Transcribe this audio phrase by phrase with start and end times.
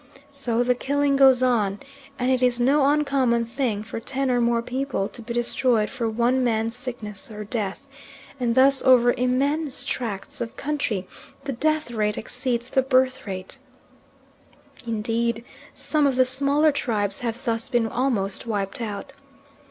[0.31, 1.79] So the killing goes on
[2.17, 6.09] and it is no uncommon thing for ten or more people to be destroyed for
[6.09, 7.87] one man's sickness or death;
[8.39, 11.07] and thus over immense tracts of country
[11.43, 13.59] the death rate exceeds the birth rate.
[14.87, 19.11] Indeed some of the smaller tribes have thus been almost wiped out.